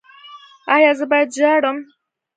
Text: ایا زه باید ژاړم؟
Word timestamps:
ایا 0.75 0.91
زه 0.99 1.05
باید 1.11 1.29
ژاړم؟ 1.37 1.77